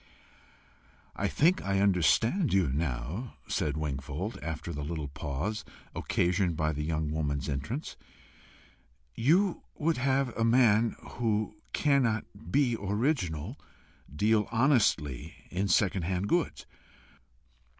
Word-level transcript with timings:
"I 1.15 1.27
think 1.27 1.61
I 1.63 1.79
understand 1.79 2.53
you 2.55 2.69
now," 2.71 3.35
said 3.45 3.77
Wingfold, 3.77 4.39
after 4.41 4.73
the 4.73 4.83
little 4.83 5.09
pause 5.09 5.63
occasioned 5.95 6.57
by 6.57 6.73
the 6.73 6.81
young 6.83 7.11
woman's 7.11 7.47
entrance. 7.47 7.97
"You 9.13 9.61
would 9.75 9.97
have 9.97 10.35
a 10.35 10.43
man 10.43 10.95
who 11.19 11.53
cannot 11.71 12.25
be 12.51 12.75
original, 12.79 13.59
deal 14.11 14.47
honestly 14.51 15.35
in 15.51 15.67
second 15.67 16.01
hand 16.01 16.27
goods. 16.27 16.65